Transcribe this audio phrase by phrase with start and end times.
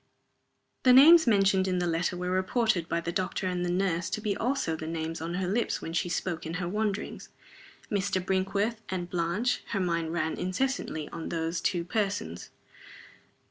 [0.81, 4.19] The names mentioned in the letter were reported by the doctor and the nurse to
[4.19, 7.29] be also the names on her lips when she spoke in her wanderings.
[7.91, 8.19] "Mr.
[8.19, 12.49] Brinkworth" and "Blanche" her mind ran incessantly on those two persons.